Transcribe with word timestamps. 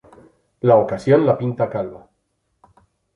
La 0.61 0.77
ocasión, 0.77 1.27
la 1.27 1.37
pintan 1.37 1.69
calva 1.69 2.09